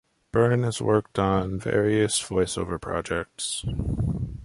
[0.31, 3.63] Byrne has worked on various voice-over projects.